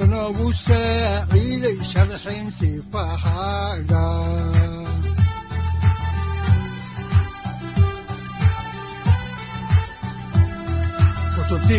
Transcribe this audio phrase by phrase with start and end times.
[0.00, 4.04] udanogu saaciiday sharxin sifahaaga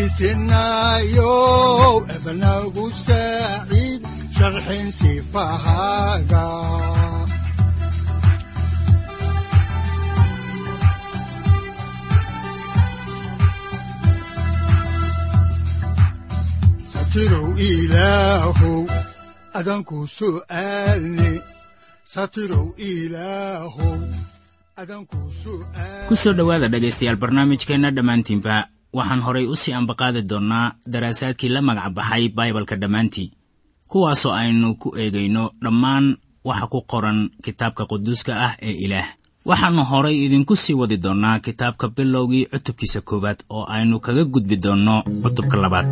[0.02, 1.34] kutubtiisinayo
[2.16, 4.02] ebanagu saaciid
[4.38, 6.46] sharxin sifahaaga
[17.12, 18.88] satirow ilaahow
[19.60, 21.32] adanku su'aalne
[22.08, 24.00] satirow ilaahow
[24.80, 28.56] adanku su'aal ku soo dhowaada dhegaystayaal barnaamijkeenna dhammaantiinba
[28.96, 33.32] waxaan horay u sii ambaqaadi doonnaa daraasaadkii la magac baxay baibalka dhammaantii.
[33.92, 36.16] Kuwaasoo aynu ku eegayno dhammaan
[36.48, 39.08] waxa ku qoran kitaabka quduuska ah ee ilaah.
[39.46, 45.04] Waxaannu horay idinku sii wadi doonnaa kitaabka bilowgii cutubkiisa koowaad oo aynu kaga gudbi doonno
[45.24, 45.88] cutubka labaad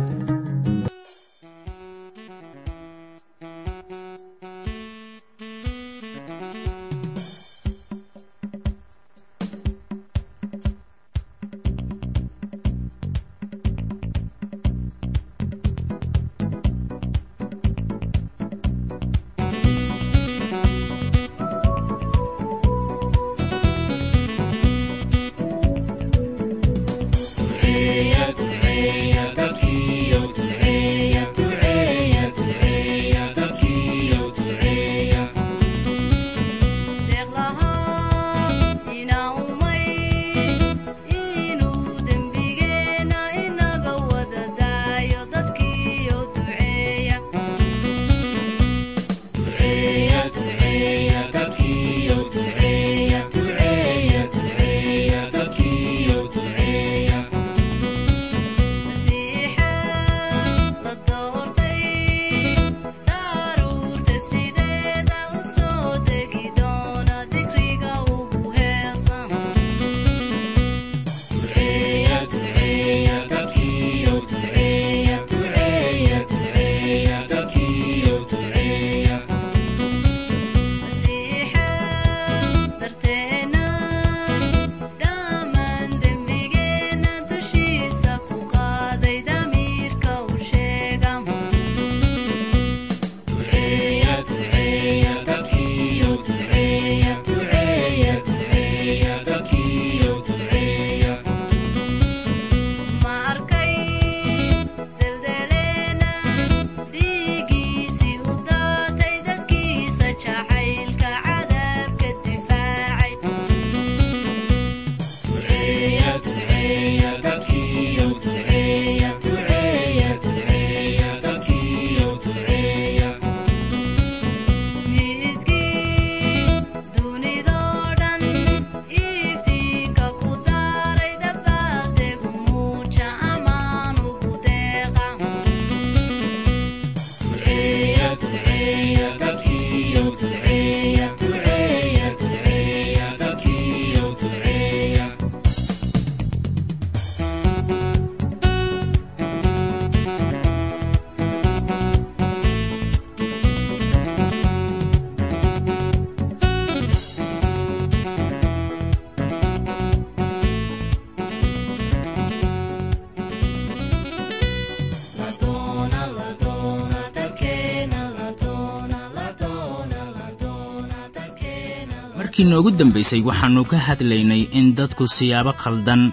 [172.40, 176.12] markii noogu dambaysay waxaannu ka hadlaynay in dadku siyaabo khaldan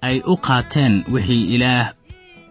[0.00, 1.92] ay u qaateen wixii ilaah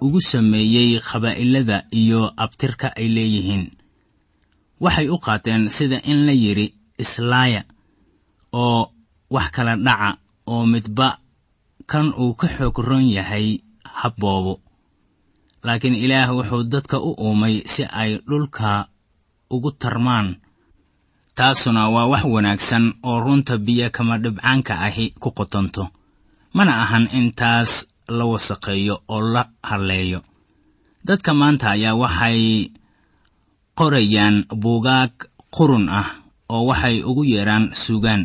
[0.01, 3.71] ugu sameeyey qabaa'ilada iyo abtirka ay leeyihiin.
[4.79, 7.63] Waxay u qaateen sida in la yidhi islaaya
[8.53, 8.91] oo
[9.29, 11.17] wax kala dhaca oo midba
[11.91, 14.61] kan uu ka xoog ron yahay habboobo.
[15.63, 18.87] Laakiin ilaah wuxuu dadka u uumay si ay dhulka
[19.49, 20.35] ugu tarmaan
[21.39, 25.83] taasuna waa wax wanaagsan oo runta biyo kama dhibcaanka ahi ku qotonto.
[26.53, 27.71] Mana ahan in taas
[28.17, 30.19] la wasaqeeyo oo la halleeyo
[31.07, 32.41] dadka maanta ayaa waxay
[33.79, 35.13] qorayaan buugaag
[35.55, 36.09] qurun ah
[36.53, 38.23] oo waxay ugu yeedhaan suugaan.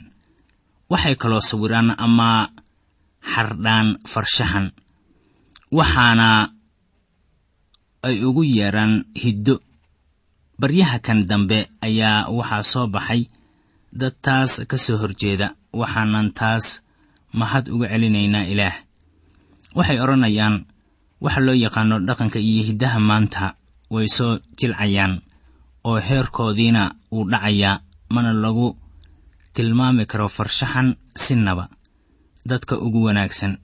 [0.90, 2.30] Waxay kaloo sawiraan ama
[3.32, 4.66] xardhaan farshaxan.
[5.78, 6.28] Waxaana
[8.08, 9.54] ay ugu yeedhaan hiddo
[10.60, 13.22] baryaha kan dambe ayaa waxaa soo baxay
[14.00, 15.48] dad taas ka soo horjeeda
[15.80, 16.64] waxaanan taas
[17.38, 18.76] mahad uga celinaynaa ilaah.
[19.76, 20.56] Waxay odhanayaan
[21.24, 23.46] waxa loo yaqaano dhaqanka iyo hiddaha maanta
[23.94, 25.14] way soo jilcayaan
[25.88, 27.82] oo heerkoodiina wuu dhacayaa
[28.14, 28.68] mana lagu
[29.54, 30.88] tilmaami karo farshaxan
[31.24, 31.64] sinaba
[32.48, 33.58] dadka ugu wanaagsan.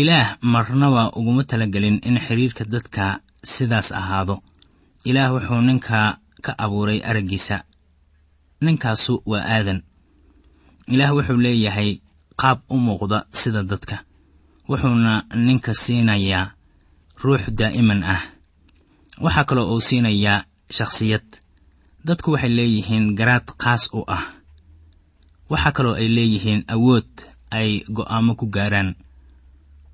[0.00, 3.04] Ilaah marnaba uguma talagelin in xidhiirka dadka
[3.52, 4.36] sidaas ahaado
[5.04, 7.64] ilaah wuxuu ninka ka abuuray araggiisa.
[8.64, 9.80] Ninkaasu waa aadan.
[10.86, 11.90] Ilaah wuxuu leeyahay
[12.40, 13.96] qaab u muuqda sida dadka
[14.68, 15.12] wuxuuna
[15.46, 16.52] ninka siinayaa
[17.22, 18.22] ruux daa'iman ah.
[19.24, 20.44] Waxaa kaloo uu siinayaa
[20.76, 21.26] shakhsiyad.
[22.06, 24.24] Dadku waxay leeyihiin garaad qaas u ah.
[25.50, 27.10] Waxaa kaloo ay leeyihiin awood
[27.50, 28.90] ay go'aamo ku gaaraan.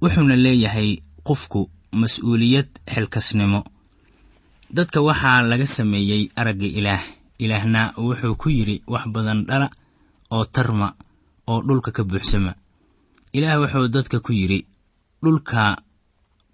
[0.02, 0.90] Wuxuuna leeyahay
[1.28, 1.60] qofku
[2.00, 3.60] mas'uuliyad xilkasnimo
[4.76, 7.02] dadka waxaa laga sameeyey aragga ilaah.
[7.40, 9.68] Ilaahna wuxuu ku yidhi wax badan dhala
[10.30, 10.88] oo tarma
[11.50, 12.52] oo dhulka ka buuxsama.
[13.32, 14.66] Ilaah wuxuu dadka ku yidhi
[15.22, 15.62] dhulka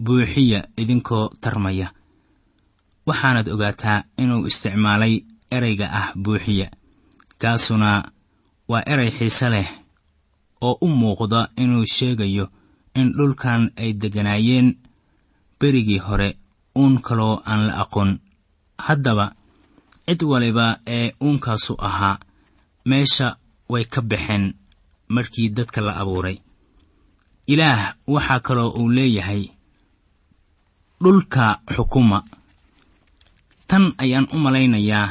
[0.05, 1.89] buuxiya idinkoo tarmaya.
[3.07, 5.15] Waxaanad ogaataa inuu isticmaalay
[5.51, 6.71] ereyga ah buuxiya.
[7.41, 7.91] Kaasuna
[8.71, 9.69] waa erey xiise leh
[10.63, 12.47] oo u muuqda inuu sheegayo
[12.95, 14.69] in dhulkan ay degganaayeen
[15.61, 16.37] berigii hore
[16.81, 18.11] uun kaloo aan la aqoon.
[18.87, 19.27] Haddaba
[20.07, 22.17] cid waliba ee uunkaasu ahaa
[22.91, 23.29] meesha
[23.73, 24.45] way ka baxeen
[25.15, 26.37] markii dadka la abuuray.
[27.53, 27.83] Ilaah
[28.15, 29.43] waxaa kaloo uu leeyahay
[31.03, 31.45] dhulka
[31.75, 32.19] xukuma.
[33.69, 35.09] Tan ayaan u malaynayaa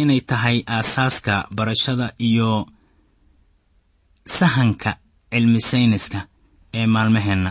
[0.00, 2.66] inay tahay aasaaska barashada iyo
[4.38, 4.90] sahanka
[5.30, 6.20] cilmi sayniska
[6.78, 7.50] ee maalmaheenna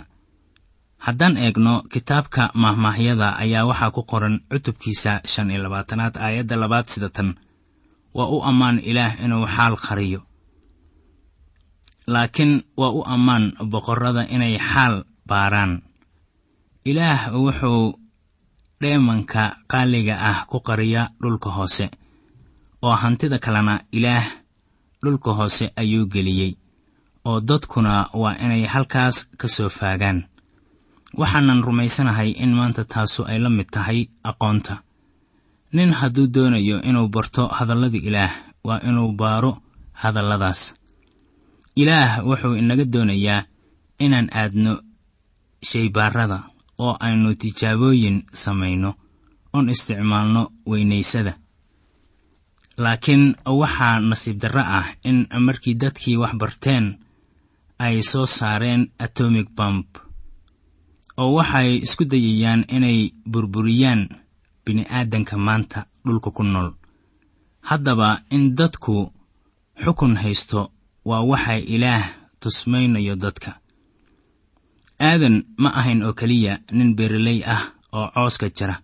[1.05, 7.09] haddaan eegno kitaabka mahmaahyada ayaa waxaa ku qoran cutubkiisa shan iyo labaatanaad aayadda labaad sida
[7.09, 7.29] tan.
[8.17, 10.19] Waa u ammaan ilaah inuu xaal qariyo.
[12.07, 14.95] Laakiin waa u ammaan boqorrada inay xaal
[15.29, 15.81] baaraan.
[16.85, 17.83] Ilaah wuxuu
[18.81, 21.85] dheemanka qaaliga ah ku qariya dhulka hoose
[22.81, 24.25] oo hantida kalena ilaah
[25.03, 26.51] dhulka hoose ayuu geliyey
[27.29, 30.19] oo dadkuna waa inay halkaas ka soo faagaan
[31.19, 33.99] waxaanan rumaysanahay in maanta taasu ay la mid tahay
[34.29, 34.75] aqoonta.
[35.75, 38.31] Nin hadduu doonayo inuu barto hadallada ilaah
[38.67, 39.51] waa inuu baaro
[40.01, 40.61] hadalladaas.
[41.75, 43.43] Ilaah wuxuu inaga doonayaa
[44.05, 44.73] inaan aadno
[45.69, 46.39] shaybaarada
[46.85, 48.89] oo aynu tijaabooyin samayno
[49.53, 51.33] oon isticmaalno weynaysada.
[52.83, 56.85] Laakiin waxaa nasiib darro ah in markii dadkii wax barteen
[57.79, 59.85] ay soo saareen atomic bomb
[61.21, 62.99] oo waxay isku dayayaan inay
[63.31, 64.01] burburiyaan
[64.65, 66.69] bini'aadanka maanta dhulka ku nool.
[67.69, 68.95] Haddaba in dadku
[69.83, 70.61] xukun haysto
[71.09, 72.03] waa waxa ilaah
[72.41, 73.51] tusmaynayo dadka.
[75.09, 77.63] Aadan ma ahayn oo keliya nin beeraley ah
[77.97, 78.75] oo cooska jira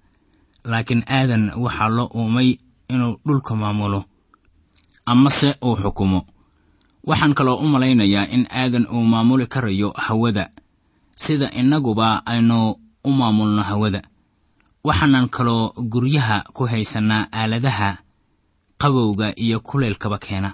[0.72, 2.50] laakiin aadan waxaa loo uumay
[2.94, 4.02] inuu dhulka maamulo
[5.12, 6.20] amase uu xukumo.
[7.10, 10.46] Waxaan kaloo u malaynayaa in aadan uu maamuli karayo hawada
[11.24, 12.58] sida innaguba aynu
[13.04, 14.02] u maamulno hawada.
[14.88, 17.90] Waxaanan kaloo guryaha ku haysannaa aaladaha
[18.82, 20.50] qabowga iyo kuleylkaba keena.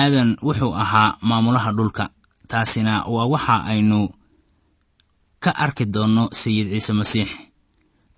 [0.00, 2.04] Aadan wuxuu ahaa maamulaha dhulka
[2.50, 4.00] taasina waa waxa aynu
[5.42, 7.28] ka arki doonno sayid ciise masiix.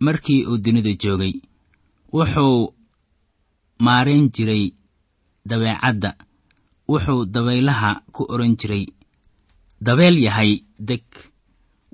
[0.05, 1.35] Markii uu dunida joogay
[2.13, 2.73] wuxuu
[3.85, 4.65] maarayn jiray
[5.49, 6.11] dabeecadda
[6.89, 8.85] wuxuu dabaylaha ku odhan jiray
[9.87, 10.53] dabeel yahay
[10.89, 11.05] deg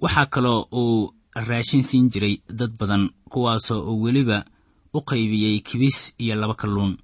[0.03, 1.13] waxaa kaloo uu
[1.49, 4.39] raashin siin jiray dad badan kuwaasoo uu weliba
[4.95, 6.97] u qaybiyey kibis iyo laba kalluun.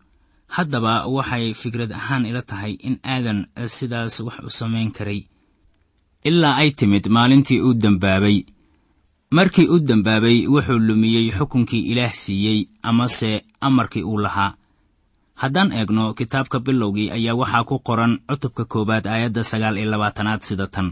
[0.56, 5.20] Haddaba waxay fikrad ahaan ila tahay in aadan sidaas wax u samayn karay.
[6.28, 8.38] Ilaa ay timid maalintii uu dembaabay
[9.30, 14.54] markii u dembaabay wuxuu lumiyey xukunkii ilaah siiyey amase amarkii uu lahaa.
[15.34, 20.66] Haddaan eegno kitaabka bilowgii ayaa waxaa ku qoran cutubka koowaad aayadda sagaal iyo labaatanaad sida
[20.66, 20.88] tan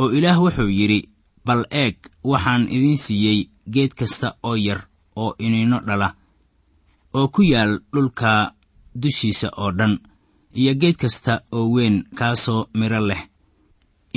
[0.00, 1.00] oo ilaah wuxuu yidhi
[1.46, 1.96] bal eeg
[2.30, 3.38] waxaan idiin siiyey
[3.74, 4.80] geed kasta oo yar
[5.22, 6.08] oo iniinno dhala
[7.18, 8.30] oo ku yaal dhulka
[9.02, 9.94] dushiisa oo dhan
[10.60, 13.22] iyo geed kasta oo weyn kaasoo midho leh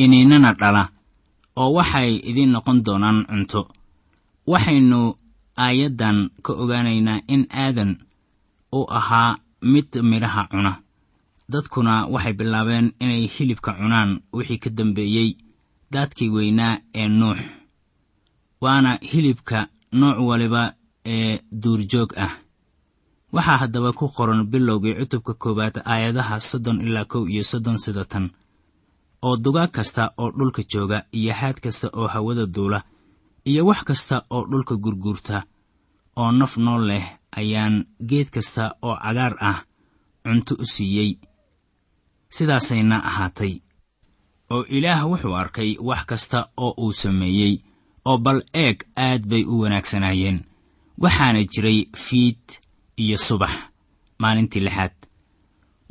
[0.04, 0.84] iniinnana dhala
[1.62, 3.62] oo waxay idiin noqon doonaan cunto.
[4.52, 5.00] Waxaynu
[5.66, 7.92] aayaddan ka ogaanaynaa in aadan
[8.78, 10.72] uu ahaa mid midhaha cuna.
[11.52, 15.30] Dadkuna waxay bilaabeen inay hilibka cunaan wixii ka dambeeyey
[15.92, 17.40] daadkii weynaa ee nuux
[18.62, 20.74] waana hilibka nooc waliba
[21.06, 22.32] ee duurjoog ah.
[23.34, 28.26] Waxaa haddaba ku qoran bilowgii cutubka koowaad aayadaha soddon ilaa kow iyo soddon sida tan
[29.22, 32.80] oo dugaag kasta oo dhulka jooga iyo haad kasta oo hawada duula
[33.46, 35.44] iyo wax kasta oo dhulka gurguurta
[36.16, 37.06] oo naf nool leh
[37.40, 39.60] ayaan geed kasta oo cagaar ah
[40.24, 41.12] cunto u siiyey.
[42.30, 43.54] Sidaasayna ahaatay
[44.54, 47.54] oo ilaah wuxuu arkay wax kasta oo uu sameeyey
[48.06, 48.78] oo bal eeg
[49.08, 50.40] aad bay u wanaagsanaayeen.
[51.02, 52.42] Waxaana jiray fiid
[52.98, 53.52] iyo subax
[54.22, 54.96] maalintii lixaad.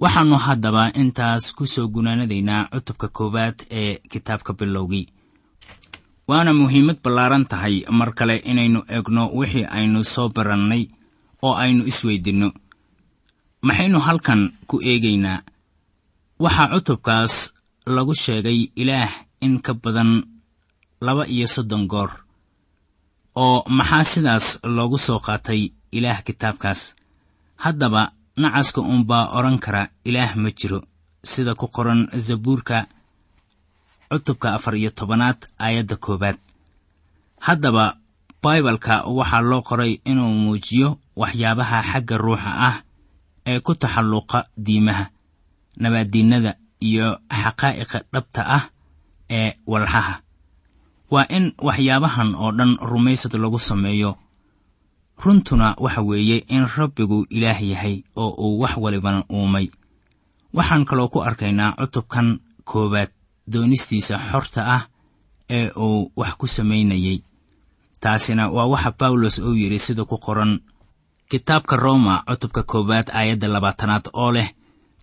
[0.02, 5.06] Waxaannu haddaba intaas ku soo gunaanadaynaa cutubka koowaad ee kitaabka bilowgii.
[6.28, 10.86] Waana muhiimad ballaaran tahay mar kale inaynu eegno wixii aynu soo barannay
[11.42, 12.52] oo aynu isweydinno.
[13.62, 15.42] Maxaynu halkan ku eegaynaa?
[16.40, 17.54] Waxaa cutubkaas
[17.94, 20.10] lagu sheegay ilaah in ka badan
[21.06, 22.10] laba iyo soddon goor
[23.44, 25.60] oo maxaa sidaas loogu soo qaatay
[25.96, 26.80] ilaah kitaabkaas?
[27.64, 28.02] Haddaba
[28.42, 30.80] nacaska uunbaa odhan kara ilaah ma jiro
[31.30, 32.78] sida ku qoran zabuurka
[34.10, 36.38] cutubka afar iyo tobanaad aayadda koowaad.
[37.46, 37.84] Haddaba
[38.42, 40.88] baibalka waxaa loo qoray inuu muujiyo
[41.20, 42.76] waxyaabaha xagga ruuxa ah
[43.50, 45.04] ee ku taxalluqa diimaha
[45.82, 48.64] nabaaddiinnada iyo xaqaa'iqa dhabta ah
[49.30, 50.14] ee walxaha.
[51.10, 54.16] Waa in waxyaabahan oo dhan rumaysad lagu sameeyo.
[55.24, 59.66] Runtuna waxa weeye in rabbigu ilaah yahay oo uu wax walibana uumay.
[60.54, 63.10] Waxaan kaloo ku arkaynaa cutubkan koowaad
[63.52, 64.82] doonistiisa xorta ah
[65.50, 67.18] ee uu wax ku samaynayey
[68.00, 70.60] taasina waa waxa bawlos uu yidhi sida ku qoran.
[71.30, 74.48] Kitaabka rooma cutubka koowaad aayadda labaatanaad oo leh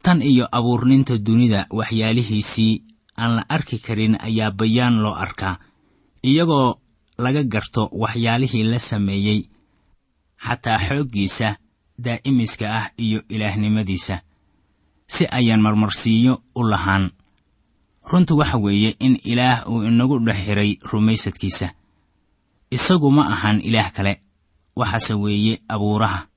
[0.05, 2.73] tan iyo abuurninta dunida waxyaalihiisii
[3.21, 5.55] aan la arki karin ayaa bayaan loo arkaa
[6.29, 6.69] iyagoo
[7.23, 9.39] laga garto waxyaalihii la sameeyey
[10.45, 11.47] xataa xooggiisa
[12.05, 14.15] daa'imiska ah iyo ilaahnimadiisa
[15.13, 17.11] si ayaan marmarsiiyo u lahaan.
[18.11, 21.67] Runtu waxa weeye in ilaah uu inagu dhex xiray rumaysadkiisa.
[22.71, 24.13] Isagu ma ahan ilaah kale
[24.75, 26.27] waxaase weeye abuuraha.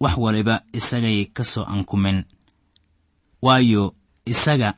[0.00, 2.24] Wax waliba isagay ka soo ankumeen
[3.44, 3.84] waayo
[4.32, 4.70] isaga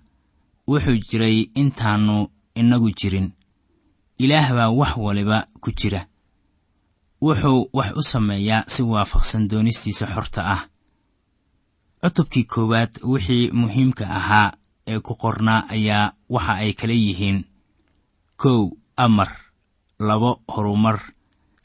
[0.68, 2.16] wuxuu jiray intaannu
[2.60, 3.28] inagu jirin.
[4.18, 6.00] Ilaah baa wax waliba ku jira.
[7.24, 10.62] Wuxuu wax u sameeyaa si waafaqsan doonistiisa xorta ah.
[12.02, 14.52] Cutubkii koowaad wixii muhiimka ahaa
[14.86, 17.38] ee ku qornaa ayaa waxa ay kala yihiin
[18.36, 19.30] kow amar
[19.98, 20.98] labo horumar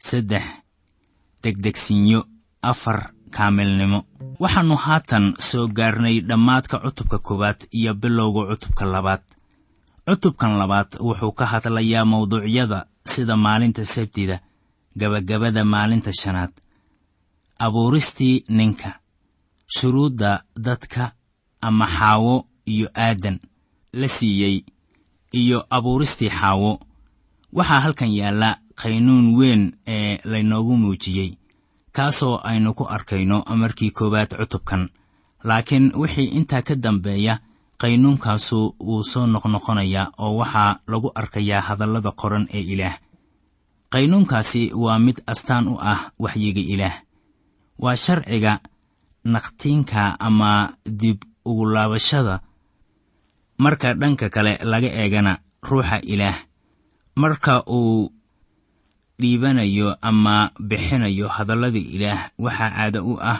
[0.08, 0.43] saddex
[1.43, 2.20] degdegsiinyo
[2.62, 4.00] afar kaamilnimo
[4.40, 9.22] waxaannu haatan soo gaarnay dhammaadka cutubka koowaad iyo bilowga cutubka labaad.
[10.08, 14.40] Cutubkan labaad wuxuu ka hadlayaa mawduucyada sida maalinta sabtida
[15.00, 16.52] gabagabada maalinta shanaad
[17.60, 19.00] abuuristii ninka
[19.68, 21.12] shuruudda dadka
[21.62, 23.40] ama xaawo iyo aadan
[23.94, 24.66] la siiyey
[25.32, 26.80] iyo abuuristii xaawo.
[27.54, 31.34] Waxaa halkan yaalla qaynuun weyn ee laynoogu muujiyey
[31.95, 34.89] kaasoo aynu ku arkayno markii koowaad cutubkan.
[35.43, 37.39] Laakiin wixii intaa ka dambeeya
[37.81, 42.95] qaynuunkaasu wuu soo noqnoqonayaa oo waxaa lagu arkayaa hadallada qoran ee ilaah.
[43.93, 46.95] Qaynuunkaasi waa mid astaan u ah waxyiga ilaah.
[47.79, 48.60] Waa sharciga
[49.25, 52.39] naqtiinka ama dib ugu laabashada.
[53.57, 56.38] Marka dhanka kale laga eegana ruuxa ilaah
[57.15, 58.10] marka uu
[59.22, 63.40] dhiibanayo ama bixinayo hadallada ilaah waxaa caado u ah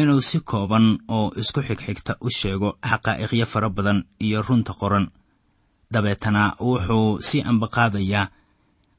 [0.00, 5.06] inuu si kooban oo isku xigxigta u sheego xaqaa'iqyo fara badan iyo runta qoran.
[5.92, 8.30] Dabeetana wuxuu sii ambaqaadayaa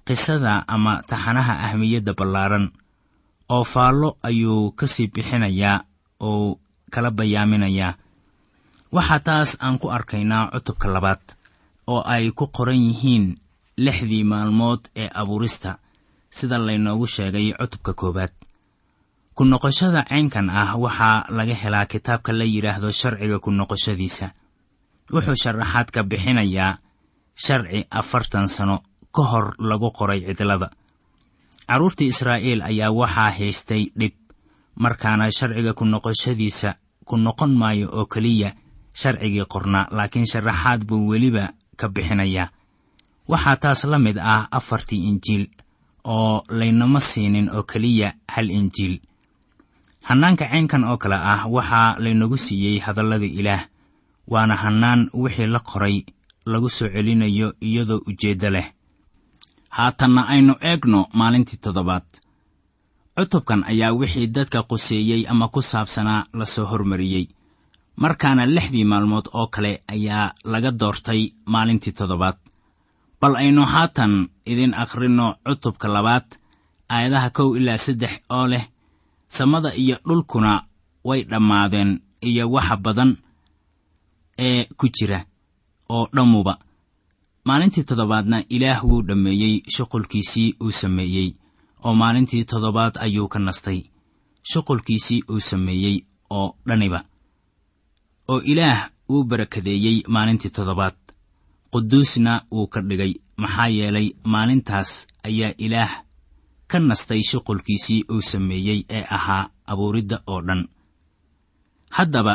[0.08, 2.66] qisada ama taxanaha ahmiyadda ballaaran.
[3.50, 5.84] Oo faallo ayuu ka sii bixinayaa
[6.20, 6.60] oo
[6.94, 7.98] kala bayaaminayaa
[8.96, 11.24] waxaa taas aan ku arkaynaa cutubka labaad
[11.88, 13.26] oo ay ku qoran yihiin
[13.86, 15.78] lixdii maalmood ee abuurista
[16.38, 18.32] sida laynoogu sheegay cutubka koowaad.
[19.36, 24.28] Ku noqoshada caynkan ah waxaa laga helaa kitaabka la yidhaahdo sharciga ku noqoshadiisa.
[25.14, 26.78] Wuxuu sharaxaad ka bixinayaa
[27.46, 28.76] sharci afartan sano
[29.16, 30.70] ka hor lagu qoray cidlada.
[31.68, 34.14] Carruurtii israa'iil ayaa waxaa haystay dhib
[34.84, 36.70] markaana sharciga ku noqoshadiisa
[37.08, 38.50] ku noqon maayo oo keliya
[39.02, 41.46] sharcigii qornaa laakiin sharaxaad buu weliba
[41.80, 42.48] ka bixinayaa.
[43.32, 45.46] Waxaa taas la mid ah afartii injiil
[46.06, 48.96] oo laynama siinin oo keliya hal injiil.
[50.08, 53.64] Hannaanka caynkan oo kale ah waxaa laynagu siiyey hadallada ilaah
[54.28, 55.98] waana hannaan wixii la qoray
[56.46, 58.68] lagu soo celinayo iyadoo ujeeddo leh.
[59.70, 62.06] Haatanna aynu eegno maalintii toddobaad.
[63.18, 67.26] Cutubkan ayaa wixii dadka quseeyey ama ku saabsanaa la soo hormariyey.
[67.98, 72.38] Markaana lixdii maalmood oo kale ayaa laga doortay maalintii toddobaad
[73.22, 74.14] bal aynu haatan
[74.52, 76.28] idin akhrinno cutubka labaad
[76.94, 78.66] aayadaha kow ilaa saddex oo leh
[79.28, 80.52] samada iyo dhulkuna
[81.08, 81.92] way dhammaadeen
[82.22, 83.12] iyo waxa badan
[84.48, 85.20] ee ku jira
[85.90, 86.54] oo dhammuba
[87.48, 91.30] maalintii toddobaadna ilaah wuu dhammeeyey shuqulkiisii uu sameeyey
[91.86, 93.80] oo maalintii toddobaad ayuu ka nastay
[94.52, 95.98] shuqulkiisii uu sameeyey
[96.30, 97.00] oo dhaniba
[98.32, 98.80] oo ilaah
[99.10, 100.96] wuu barakadeeyey maalintii toddobaad
[101.72, 103.14] quduusna wuu ka dhigay.
[103.38, 105.92] Maxaa yeelay maalintaas ayaa ilaah
[106.68, 110.62] ka nastay shuqulkiisii uu sameeyey ee ahaa abuuridda oo dhan.
[111.98, 112.34] Haddaba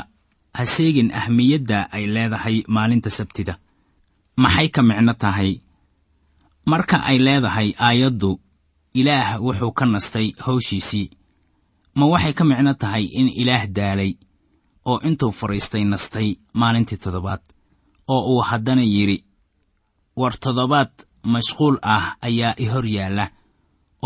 [0.55, 3.55] ha seegin ahmiyadda ay leedahay maalinta sabtida.
[4.37, 5.53] Maxay ka micno tahay?
[6.67, 8.31] Marka ay leedahay aayaddu
[8.95, 11.11] ilaah wuxuu ka nastay hawshiisii.
[11.95, 14.13] Ma waxay ka micno tahay in ilaah daalay
[14.85, 16.29] oo intuu fadhiistay nastay
[16.61, 17.41] maalintii toddobaad
[18.15, 19.19] oo uu haddana yidhi
[20.21, 20.93] war toddobaad
[21.33, 23.27] mashquul ah ayaa i hor yaalla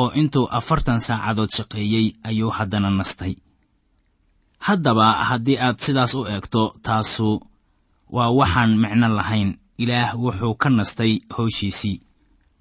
[0.01, 3.35] oo intuu afartan saacadood shaqeeyey ayuu haddana nastay.
[4.67, 7.29] Haddaba haddii aad sidaas u eegto taasu
[8.17, 9.51] waa waxaan micno lahayn
[9.83, 11.97] ilaah wuxuu ka nastay hawshiisii.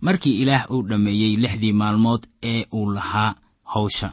[0.05, 3.35] Markii ilaah uu dhammeeyey lixdii maalmood ee uu lahaa
[3.73, 4.09] hawsha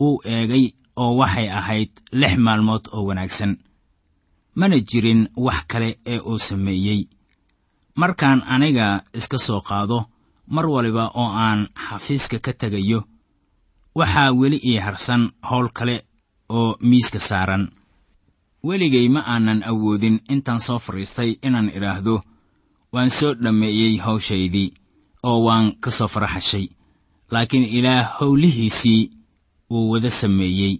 [0.00, 0.64] wuu eegay
[1.02, 3.52] oo waxay ahayd lix maalmood oo wanaagsan
[4.54, 7.04] mana jirin wax kale ee uu sameeyey.
[7.94, 9.98] Markaan aniga iska soo qaado
[10.46, 13.00] mar waliba oo aan xafiiska ka tegayo
[13.94, 15.96] waxaa weli ii harsan howl kale
[16.48, 17.64] oo miiska saaran.
[18.64, 22.20] Weligay ma aanan awoodin intaan soo fadhiistay inaan idhaahdo
[22.92, 24.68] waan soo dhammeeyey hawshaydii
[25.22, 26.66] oo waan ka soo faraxashay
[27.30, 29.10] laakiin ilaah howlihiisii
[29.70, 30.74] wuu wada sameeyey.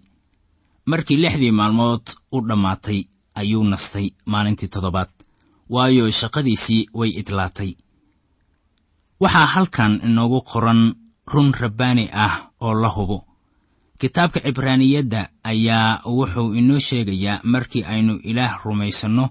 [0.86, 2.02] Markii lixdii maalmood
[2.32, 3.00] u dhammaatay
[3.42, 5.10] ayuu nastay maalintii toddobaad.
[5.74, 7.72] Waayo shaqadiisii way idlaatay.
[9.22, 10.80] Waxaa halkan inoogu qoran
[11.32, 13.18] run rabbaani ah oo la hubo.
[14.00, 19.24] Kitaabka cibraaniyadda ayaa wuxuu inoo sheegayaa markii aynu ilaah rumaysanno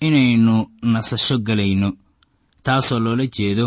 [0.00, 1.92] inaynu nasasho gelayno
[2.64, 3.66] taasoo loola jeedo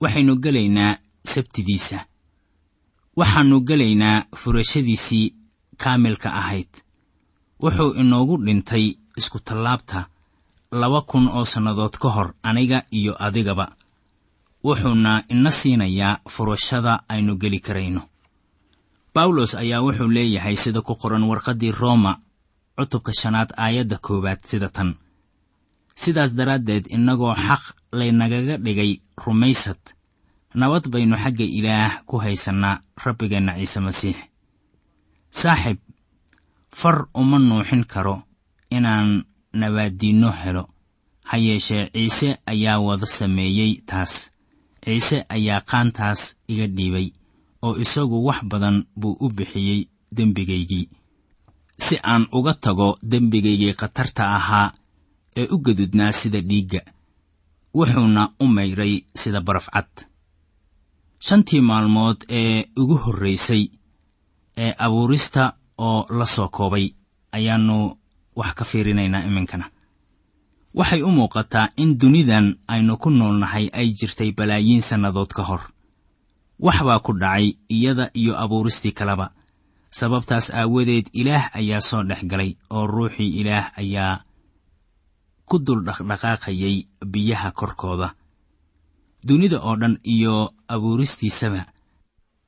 [0.00, 0.96] waxaynu gelaynaa
[1.32, 1.98] sabtidiisa.
[3.16, 5.34] Waxaannu gelaynaa furashadiisii
[5.76, 6.72] kaamilka ahayd.
[7.62, 10.06] Wuxuu inoogu dhintay iskutallaabta
[10.70, 13.66] laba kun oo sannadood ka hor aniga iyo adigaba
[14.64, 18.02] wuxuuna ina siinayaa furashada aynu geli karayno.
[19.14, 22.18] Bawlos ayaa wuxuu leeyahay sida ku qoran warqaddii rooma
[22.76, 24.94] cutubka shanaad aayadda koowaad sida tan.
[25.96, 29.80] Sidaas daraaddeed innagoo xaq laynagaga dhigay rumaysad
[30.54, 34.16] nabad baynu xagga ilaah ku haysannaa rabbigeenna ciise masiix.
[35.30, 35.78] Saaxib
[36.68, 38.25] far uma nuuxin karo
[38.70, 40.64] inaan nabaaddiinno helo.
[41.28, 44.30] Ha yeeshee ciise ayaa wada sameeyey taas.
[44.84, 47.08] Ciise ayaa qaantaas iga dhiibay
[47.62, 50.88] oo isagu wax badan buu u bixiyey dembigaygii.
[51.78, 54.72] Si aan uga tago dembigaygii khatarta ahaa
[55.36, 56.80] ee u gadudnaa sida dhiigga
[57.74, 59.90] wuxuuna u mayray sida baraf cad.
[61.26, 63.64] Shantii maalmood ee ugu horraysay
[64.56, 66.86] ee abuurista oo la soo koobay
[67.32, 67.78] ayaannu
[68.36, 69.66] wax ka fiirinaynaa iminkana.
[70.74, 75.60] Waxay u muuqataa in dunidan aynu ku noolnahay ay jirtay balaayiin sannadood ka hor.
[76.60, 79.30] Wax baa ku dhacay iyada iyo abuuristii kaleba
[79.90, 84.20] sababtaas aawadeed ilaah ayaa soo dhex galay oo ruuxii ilaah ayaa
[85.48, 86.76] ku dul dhaqdhaqaaqayay
[87.12, 88.08] biyaha korkooda.
[89.26, 91.64] Dunida oo dhan iyo abuuristiisaba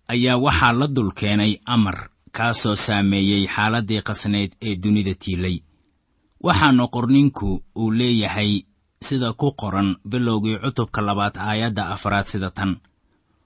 [0.08, 5.56] ayaa waxaa la dul keenay amar kaasoo saameeyey xaaladdii qasnayd ee dunida tiilay
[6.46, 8.62] waxaana qorninku uu leeyahay
[9.06, 12.76] sida ku qoran bilowgii cutubka labaad aayadda afraad sida tan.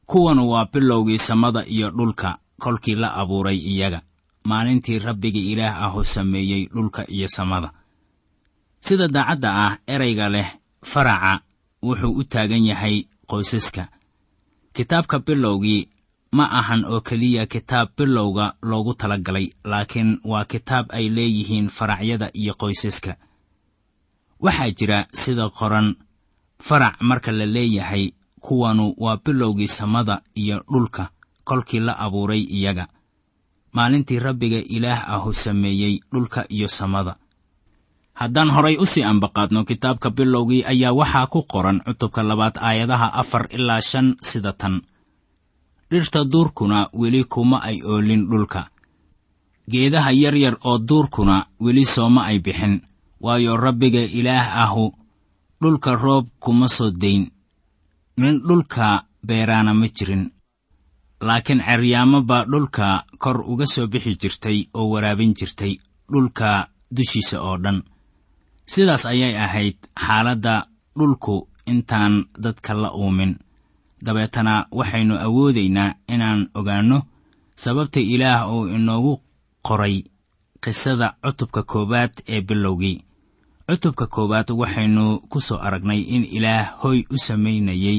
[0.06, 4.00] Kuwanu waa bilowgii samada iyo dhulka kolkii la abuuray iyaga.
[4.44, 7.72] Maalintii rabbiga ilaah ahu sameeyey dhulka iyo samada.
[8.80, 10.48] Sida daacadda ah erayga leh
[10.84, 11.40] faraca
[11.82, 13.88] wuxuu u taagan yahay qoysaska.
[14.72, 15.88] Kitaabka bilowgii
[16.32, 22.54] ma ahan oo keliya kitaab bilowga loogu talagalay laakiin waa kitaab ay leeyihiin faracyada iyo
[22.60, 23.12] qoysaska.
[24.44, 25.88] Waxaa jira sida qoran
[26.66, 28.04] farac marka la leeyahay
[28.40, 31.10] kuwanu waa bilowgii samada iyo dhulka
[31.44, 32.86] kolkii la abuuray iyaga.
[33.72, 37.16] Maalintii rabbiga ilaah ahu sameeyey dhulka iyo samada.
[38.14, 43.48] Haddaan horay u sii ambaqaadno kitaabka bilowgii ayaa waxaa ku qoran cutubka labaad aayadaha afar
[43.50, 44.80] ilaa shan sida tan
[45.92, 48.62] dhirta duurkuna weli kuma ay oolin dhulka.
[49.70, 52.74] Geedaha yaryar oo duurkuna weli sooma ay bixin
[53.24, 54.86] waayo rabbiga ilaah ahu
[55.62, 57.24] dhulka roob kuma soo dayn
[58.20, 58.86] nin dhulka
[59.26, 60.24] beeraana ma jirin.
[61.26, 65.72] Laakiin ceryaamo baa dhulka kor uga soo bixi jirtay oo waraabin jirtay
[66.12, 66.48] dhulka
[66.96, 67.78] dushiisa oo dhan.
[68.72, 70.54] Sidaas ayay ahayd xaaladda
[70.98, 73.32] dhulku intaan dadka la uumin
[74.04, 76.98] dabeetana waxaynu awoodaynaa inaan ogaanno
[77.62, 79.14] sababta ilaah uu inoogu
[79.66, 79.96] qoray
[80.62, 82.98] qisada cutubka koowaad ee bilowgii.
[83.68, 87.98] Cutubka koowaad waxaynu ku soo aragnay in ilaah hoy u samaynayey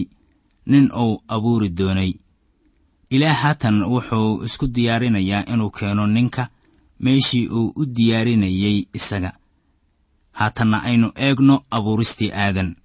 [0.66, 2.14] nin uu abuuri doonay.
[3.10, 6.44] Ilaah haatan wuxuu isku diyaarinayaa inuu keeno ninka
[7.00, 9.32] meeshii uu u diyaarinayey isaga.
[10.32, 12.76] Haatanna aynu eegno abuuristii aadan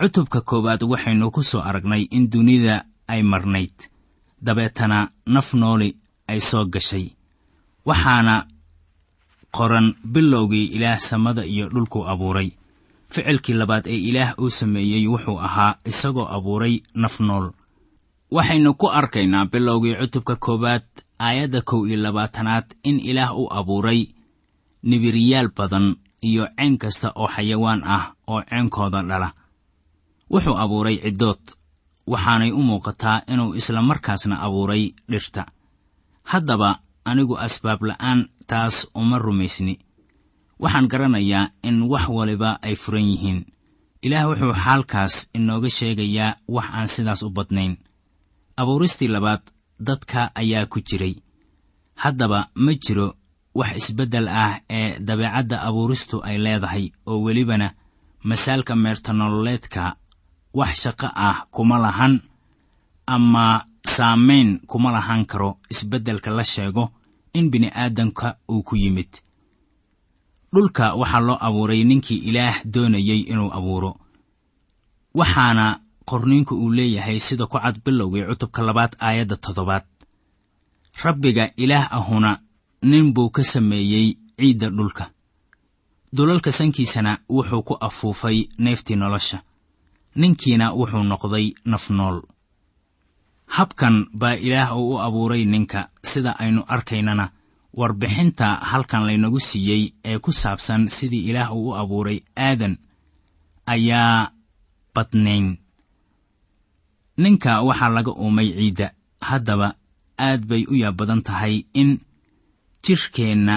[0.00, 3.76] cutubka koowaad waxaynu ku soo aragnay in dunida ay marnayd.
[4.46, 4.98] Dabeetana
[5.34, 5.96] naf nooli
[6.30, 7.06] ay soo gashay.
[7.86, 8.46] Waxaana
[9.56, 12.50] qoran bilowgii ilaah samada iyo dhulkuu abuuray.
[13.12, 17.50] Ficilkii labaad ee ilaah uu sameeyey wuxuu ahaa isagoo abuuray naf nool.
[18.30, 20.86] Waxaynu ku arkaynaa bilowgii cutubka koowaad
[21.18, 24.06] aayadda kow iyo labaatanaad in ilaah u abuuray
[24.82, 29.32] nibiriyaal badan iyo ceen kasta oo xayawaan ah oo ceenkooda dhala
[30.32, 31.42] wuxuu abuuray ciddood.
[32.12, 35.42] Waxaanay u muuqataa inuu isla markaasna abuuray dhirta.
[36.30, 36.70] Haddaba
[37.04, 39.74] anigu asbaab la'aan taas uma rumaysni.
[40.62, 43.40] Waxaan garanayaa in wax waliba ay furan yihiin.
[44.02, 47.76] Ilaah wuxuu xaalkaas inooga sheegayaa wax aan sidaas u badnayn.
[48.56, 49.42] Abuuristii labaad
[49.86, 51.14] dadka ayaa ku jiray.
[52.02, 53.08] Haddaba ma jiro
[53.54, 57.68] wax isbeddel ah ee dabeecadda abuuristu ay leedahay oo welibana
[58.28, 59.96] masaalka meertanololeedka
[60.54, 62.20] wax shaqo ah kuma lahan
[63.06, 66.84] ama saamayn kuma lahan karo isbeddelka la sheego
[67.34, 69.08] in bini'aadanka uu ku yimid.
[70.52, 73.96] Dhulka waxaa loo abuuray ninkii ilaah doonayey inuu abuuro
[75.14, 79.84] waxaana qorniinku uu leeyahay sida ku cad bilowgii cutubka labaad aayadda toddobaad.
[81.04, 82.38] Rabbiga ilaah ahuna
[82.82, 84.06] nin buu ka sameeyey
[84.38, 85.10] ciidda dhulka.
[86.12, 89.42] Dulalka sankiisana wuxuu ku afuufay neeftii nolosha
[90.16, 92.20] ninkiina wuxuu noqday naf nool.
[93.46, 97.30] Habkan baa ilaah uu u abuuray ninka sida aynu arkaynana.
[97.78, 102.78] Warbixinta halkan laynagu siiyey ee ku saabsan sidii ilaah uu u abuuray aadan
[103.66, 104.30] ayaa
[104.94, 105.58] badnayn.
[107.22, 108.88] Ninka waxaa laga uumay ciidda.
[109.20, 109.74] Haddaba
[110.18, 111.90] aad bay u yaab badan tahay in
[112.84, 113.56] jirkeenna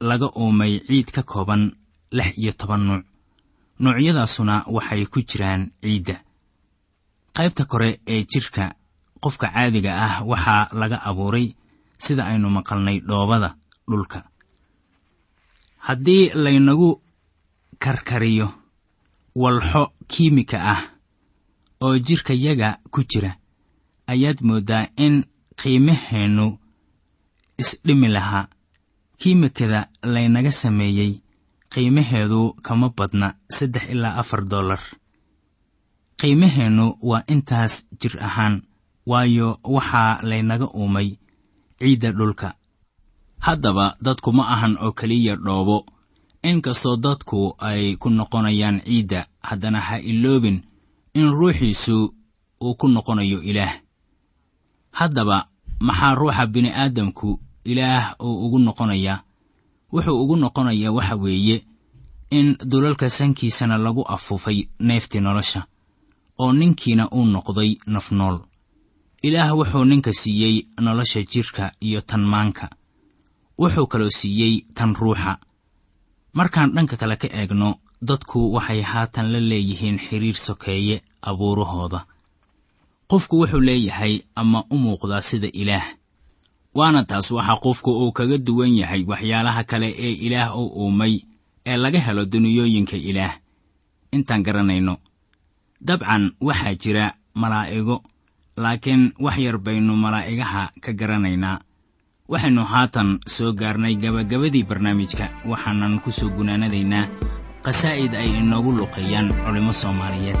[0.00, 1.72] laga uumay ciid ka kooban
[2.16, 3.04] lix iyo toban nuuc
[3.80, 6.16] nuucyadaasuna waxay ku jiraan ciidda.
[7.36, 8.64] Qaybta kore ee jirka
[9.22, 11.46] qofka caadiga ah waxaa laga abuuray
[12.04, 13.50] sida aynu maqalnay dhoobada
[13.88, 14.18] dhulka.
[15.86, 16.90] Haddii laynagu
[17.78, 18.48] karkariyo
[19.42, 20.82] walxo kiimika ah
[21.84, 23.32] oo jirkayaga ku jira
[24.12, 25.24] ayaad mooddaa in
[25.60, 26.58] qiimaheennu
[27.58, 28.48] isdhimi lahaa.
[29.20, 31.12] Kiimikada laynaga sameeyey
[31.72, 34.80] qiimaheedu kama badna saddex ilaa afar dollar.
[36.20, 38.62] Qiimaheennu waa intaas jir ahaan
[39.06, 41.08] waayo waxaa laynaga uumay
[41.78, 42.54] ciidda dhulka.
[43.38, 45.86] Haddaba dadku ma ahan oo keliya dhoobo.
[46.42, 50.62] Inkastoo dadku ay ku noqonayaan ciidda haddana ha iloobin
[51.14, 52.14] in ruuxiisu
[52.64, 53.74] uu ku noqonayo ilaah.
[54.98, 55.46] Haddaba
[55.80, 57.30] maxaa ruuxa bini'aadamku
[57.64, 59.18] ilaah uu ugu noqonayaa
[59.92, 61.56] wuxuu ugu noqonayaa waxa weeye
[62.30, 65.60] in dulalka sankiisana lagu afuufay neeftii nolosha
[66.38, 68.38] oo ninkiina uu noqday naf nool
[69.22, 72.68] ilaah wuxuu ninka siiyey nolosha jidhka iyo tan maanka.
[73.58, 75.38] Wuxuu kaloo siiyey tan ruuxa.
[76.32, 77.74] Markaan dhanka kale ka eegno
[78.08, 82.00] dadku waxay haatan la leeyihiin xidhiir sokeeye abuurahooda.
[83.10, 85.86] Qofku wuxuu leeyahay ama u muuqdaa sida ilaah
[86.78, 91.14] waana taas waxaa qofku uu kaga duwan yahay waxyaalaha kale ee ilaah u uumay
[91.70, 93.34] ee laga helo duniyooyinka ilaah.
[94.16, 94.94] Intaan garanayno
[95.88, 97.04] dabcan waxaa jira
[97.40, 97.96] malaa'igo
[98.62, 101.58] laakiin wax yar baynu malaa'igaha ka garanaynaa.
[102.32, 107.04] Waxaynu haatan soo gaarnay gabagabadii barnaamijka waxaanan ku soo gunaanadaynaa
[107.64, 110.40] qasaa'id ay inoogu luqeeyaan culimmo soomaaliyeed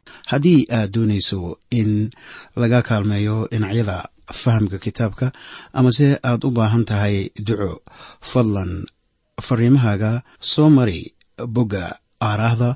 [0.31, 1.39] haddii aad doonayso
[1.79, 1.91] in
[2.61, 3.97] laga kaalmeeyo dhinacyada
[4.41, 5.27] fahamka kitaabka
[5.77, 7.15] amase aad u baahan tahay
[7.47, 7.71] duco
[8.31, 8.71] fadlan
[9.45, 10.11] fariimahaaga
[10.51, 10.99] soo mari
[11.55, 11.83] bogga
[12.29, 12.69] aaraahda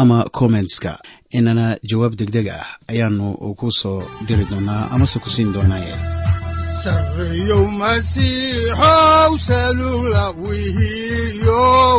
[0.00, 0.92] ama kommentska
[1.38, 3.26] inana jawaab degdeg ah ayaanu
[3.58, 5.94] ku soo diri doonaa amase ku siin doonaaye
[6.82, 11.98] sarreyow masiixow salula wihiyow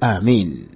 [0.00, 0.73] aamiin